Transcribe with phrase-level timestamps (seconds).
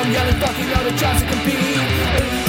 [0.00, 2.39] I'm young and fucking old and trying to compete.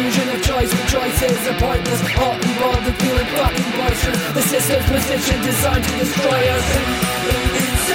[0.00, 4.86] illusion of choice When choices are pointless Hot and bothered, feeling fucking boisterous The system's
[4.88, 6.66] position designed to destroy us.
[7.60, 7.90] It's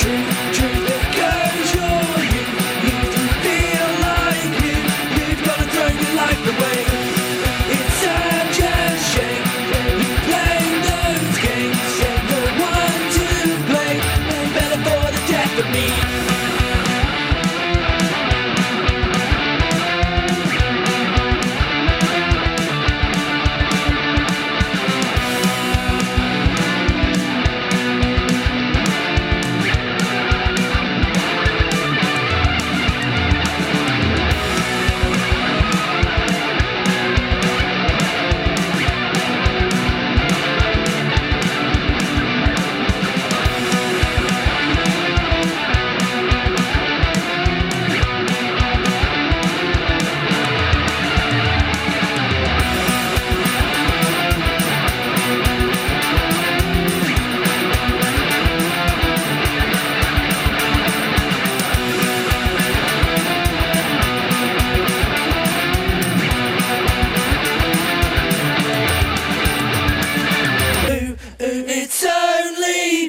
[0.00, 0.69] true, true.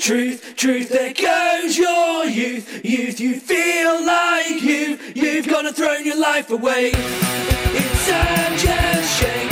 [0.02, 3.20] truth, truth, there goes your youth, youth.
[3.20, 6.92] You feel like you, you've gone and thrown your life away.
[6.94, 9.50] It's such a shame.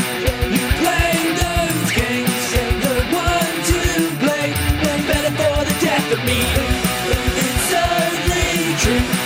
[0.52, 2.52] You played those games,
[2.82, 3.80] the one to
[4.26, 4.56] blame.
[5.06, 6.42] Better for the death of me.
[7.46, 9.19] It's only truth.